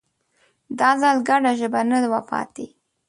[0.79, 2.67] دا ځل ګډه ژبه نه وه پاتې